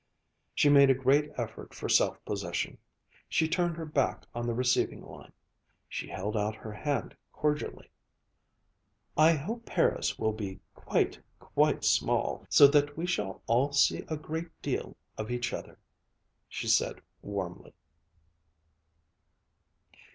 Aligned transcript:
She 0.55 0.67
made 0.67 0.89
a 0.89 0.95
great 0.95 1.29
effort 1.37 1.75
for 1.75 1.87
self 1.87 2.25
possession. 2.25 2.79
She 3.29 3.47
turned 3.47 3.77
her 3.77 3.85
back 3.85 4.25
on 4.33 4.47
the 4.47 4.53
receiving 4.55 5.03
line. 5.05 5.31
She 5.87 6.07
held 6.07 6.35
out 6.35 6.55
her 6.55 6.71
hand 6.73 7.15
cordially. 7.31 7.91
"I 9.15 9.33
hope 9.33 9.63
Paris 9.67 10.17
will 10.17 10.33
be 10.33 10.59
quite, 10.73 11.19
quite 11.37 11.83
small, 11.83 12.47
so 12.49 12.65
that 12.69 12.97
we 12.97 13.05
shall 13.05 13.43
all 13.45 13.73
see 13.73 14.03
a 14.07 14.17
great 14.17 14.59
deal 14.63 14.97
of 15.19 15.29
each 15.29 15.53
other," 15.53 15.77
she 16.49 16.67
said 16.67 17.01
warmly. 17.21 17.75